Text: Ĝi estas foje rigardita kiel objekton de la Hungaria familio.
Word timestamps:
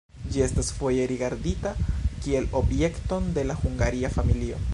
Ĝi 0.35 0.39
estas 0.45 0.71
foje 0.77 1.03
rigardita 1.11 1.75
kiel 1.99 2.49
objekton 2.63 3.33
de 3.37 3.47
la 3.53 3.61
Hungaria 3.63 4.17
familio. 4.21 4.65